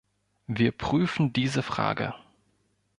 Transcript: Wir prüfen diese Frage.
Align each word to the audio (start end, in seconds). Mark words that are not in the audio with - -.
Wir 0.47 0.71
prüfen 0.71 1.31
diese 1.31 1.61
Frage. 1.61 2.15